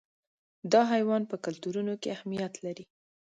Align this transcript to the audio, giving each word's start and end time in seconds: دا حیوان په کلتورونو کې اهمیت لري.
دا 0.71 0.81
حیوان 0.93 1.21
په 1.31 1.35
کلتورونو 1.45 1.93
کې 2.01 2.09
اهمیت 2.15 2.53
لري. 2.65 2.85